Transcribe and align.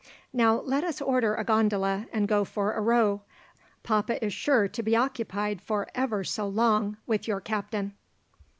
Now 0.33 0.59
let 0.61 0.83
us 0.83 0.99
order 0.99 1.35
a 1.35 1.43
gondola, 1.43 2.07
and 2.11 2.27
go 2.27 2.43
for 2.43 2.73
a 2.73 2.81
row. 2.81 3.21
Papa 3.83 4.25
is 4.25 4.33
sure 4.33 4.67
to 4.67 4.81
be 4.81 4.95
occupied 4.95 5.61
for 5.61 5.85
ever 5.93 6.23
so 6.23 6.47
long 6.47 6.97
with 7.05 7.27
your 7.27 7.39
captain." 7.39 7.93